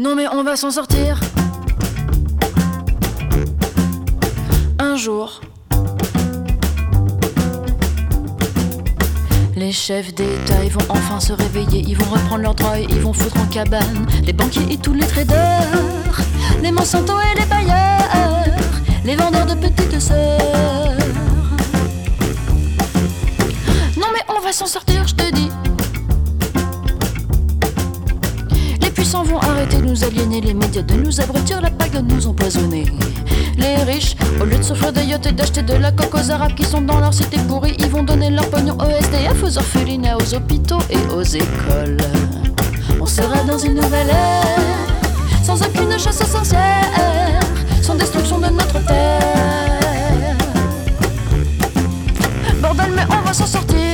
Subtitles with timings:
[0.00, 1.18] Non mais on va s'en sortir.
[4.78, 5.40] Un jour.
[9.56, 13.12] Les chefs d'État, ils vont enfin se réveiller, ils vont reprendre leurs droits ils vont
[13.12, 16.20] foutre en cabane les banquiers et tous les traders,
[16.62, 18.54] les Monsanto et les bailleurs,
[19.04, 20.38] les vendeurs de petites sœurs.
[23.96, 25.08] Non mais on va s'en sortir,
[29.88, 32.84] nous aliéner, les médias de nous abrutir, la pague de nous empoisonner.
[33.56, 36.54] Les riches, au lieu de s'offrir des yachts et d'acheter de la coque aux arabes
[36.54, 40.16] qui sont dans leur cité pourrie, ils vont donner leur pognon aux SDF, aux orphelinats,
[40.16, 41.96] aux hôpitaux et aux écoles.
[43.00, 47.40] On sera dans une nouvelle ère, sans aucune chasse sorcières,
[47.80, 50.36] sans destruction de notre terre.
[52.60, 53.87] Bordel, mais on va s'en sortir.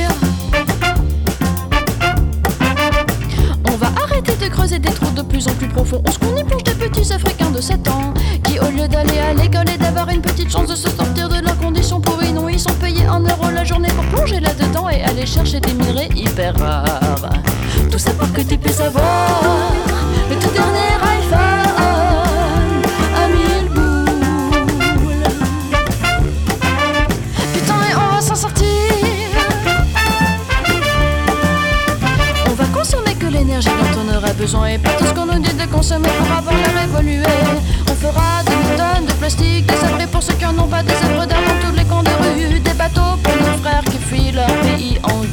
[5.53, 6.01] Plus profonds.
[6.07, 8.13] On se plonge des petits Africains de 7 ans
[8.43, 11.41] qui, au lieu d'aller à l'école et d'avoir une petite chance de se sortir de
[11.41, 15.03] leurs conditions pourries, non, ils sont payés un euro la journée pour plonger là-dedans et
[15.03, 17.29] aller chercher des minerais hyper rares.
[17.91, 19.73] Tout ça pour que tu puisses avoir
[20.29, 22.81] le tout dernier iPhone
[23.15, 25.23] à 1000 boules.
[27.53, 28.67] Putain, et on va s'en sortir.
[32.47, 33.69] On va consommer que l'énergie
[34.37, 37.23] besoin et pas tout ce qu'on nous dit de consommer pour avoir l'air évolué.
[37.89, 40.93] On fera des tonnes de plastique, des abris pour ceux qui en ont pas, des
[40.93, 44.31] œuvres d'art dans tous les coins des rues, des bateaux pour nos frères qui fuient
[44.31, 45.24] leur pays en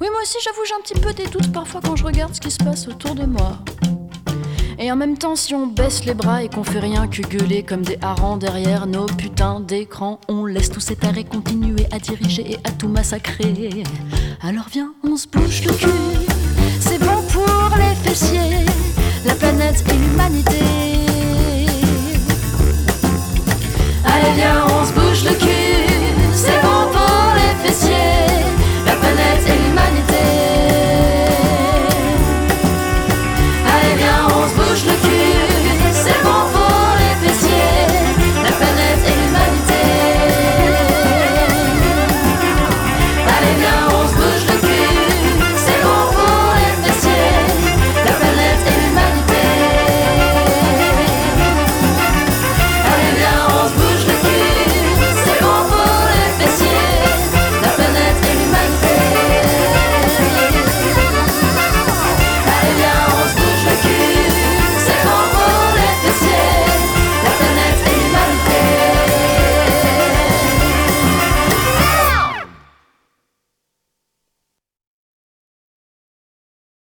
[0.00, 2.40] Oui, moi aussi, j'avoue, j'ai un petit peu des doutes parfois quand je regarde ce
[2.40, 3.58] qui se passe autour de moi.
[4.78, 7.62] Et en même temps, si on baisse les bras et qu'on fait rien que gueuler
[7.62, 12.52] comme des harengs derrière nos putains d'écrans, on laisse tous ces tarés continuer à diriger
[12.52, 13.84] et à tout massacrer.
[14.42, 15.88] Alors viens, on se bouge le cul.
[16.80, 17.23] C'est bon